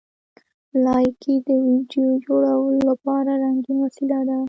[0.85, 4.37] لایکي د ویډیو جوړولو لپاره رنګین وسیله ده.